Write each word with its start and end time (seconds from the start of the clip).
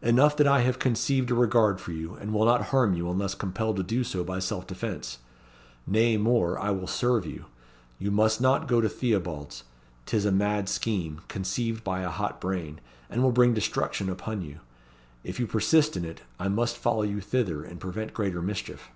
Enough 0.00 0.38
that 0.38 0.46
I 0.46 0.60
have 0.62 0.78
conceived 0.78 1.30
a 1.30 1.34
regard 1.34 1.78
for 1.78 1.92
you, 1.92 2.14
and 2.14 2.32
will 2.32 2.46
not 2.46 2.68
harm 2.68 2.94
you, 2.94 3.10
unless 3.10 3.34
compelled 3.34 3.76
to 3.76 3.82
do 3.82 4.02
so 4.02 4.24
by 4.24 4.38
self 4.38 4.66
defence. 4.66 5.18
Nay 5.86 6.16
more, 6.16 6.58
I 6.58 6.70
will 6.70 6.86
serve 6.86 7.26
you. 7.26 7.44
You 7.98 8.10
must 8.10 8.40
not 8.40 8.66
go 8.66 8.80
to 8.80 8.88
Theobalds. 8.88 9.64
'Tis 10.06 10.24
a 10.24 10.32
mad 10.32 10.70
scheme, 10.70 11.20
conceived 11.28 11.84
by 11.84 12.00
a 12.00 12.08
hot 12.08 12.40
brain, 12.40 12.80
and 13.10 13.22
will 13.22 13.30
bring 13.30 13.52
destruction 13.52 14.08
upon 14.08 14.40
you. 14.40 14.60
If 15.22 15.38
you 15.38 15.46
persist 15.46 15.98
in 15.98 16.06
it, 16.06 16.22
I 16.40 16.48
must 16.48 16.78
follow 16.78 17.02
you 17.02 17.20
thither, 17.20 17.62
and 17.62 17.78
prevent 17.78 18.14
greater 18.14 18.40
mischief." 18.40 18.88